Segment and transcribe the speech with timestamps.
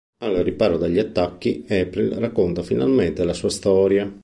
[0.23, 4.11] Al riparo dagli attacchi, April racconta finalmente la sua storia.